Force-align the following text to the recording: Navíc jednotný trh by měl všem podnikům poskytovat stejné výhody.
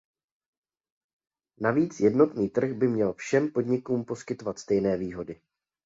Navíc 1.59 1.99
jednotný 1.99 2.49
trh 2.49 2.71
by 2.73 2.87
měl 2.87 3.13
všem 3.13 3.51
podnikům 3.51 4.05
poskytovat 4.05 4.59
stejné 4.59 4.97
výhody. 4.97 5.41